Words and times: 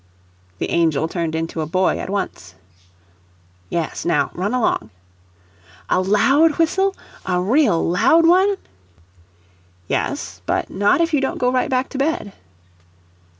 The 0.57 0.71
angel 0.71 1.07
turned 1.07 1.35
into 1.35 1.61
a 1.61 1.67
boy 1.67 1.99
at 1.99 2.09
once. 2.09 2.55
"Yes; 3.69 4.03
now 4.03 4.31
run 4.33 4.51
along." 4.51 4.89
"A 5.91 6.01
LOUD 6.01 6.57
whistle 6.57 6.95
a 7.23 7.39
real 7.39 7.87
loud 7.87 8.25
one?" 8.25 8.55
"Yes, 9.87 10.41
but 10.47 10.71
not 10.71 11.01
if 11.01 11.13
you 11.13 11.21
don't 11.21 11.37
go 11.37 11.51
right 11.51 11.69
back 11.69 11.87
to 11.89 11.99
bed." 11.99 12.33